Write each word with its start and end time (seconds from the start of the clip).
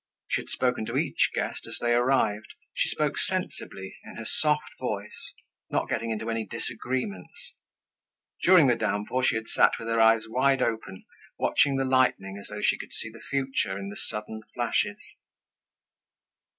She 0.29 0.41
had 0.41 0.49
spoken 0.49 0.83
to 0.87 0.97
each 0.97 1.29
guest 1.31 1.67
as 1.67 1.77
they 1.79 1.93
arrived. 1.93 2.55
She 2.73 2.89
spoke 2.89 3.19
sensibly, 3.19 3.97
in 4.03 4.15
her 4.15 4.25
soft 4.25 4.71
voice, 4.79 5.31
not 5.69 5.89
getting 5.89 6.09
into 6.09 6.31
any 6.31 6.43
disagreements. 6.43 7.53
During 8.41 8.65
the 8.65 8.73
downpour, 8.75 9.23
she 9.23 9.35
had 9.35 9.47
sat 9.49 9.73
with 9.77 9.87
her 9.87 10.01
eyes 10.01 10.23
wide 10.27 10.63
open, 10.63 11.05
watching 11.37 11.75
the 11.75 11.85
lightning 11.85 12.39
as 12.39 12.47
though 12.47 12.63
she 12.63 12.79
could 12.79 12.93
see 12.93 13.11
the 13.11 13.21
future 13.29 13.77
in 13.77 13.89
the 13.89 13.95
sudden 14.07 14.41
flashes. 14.55 14.97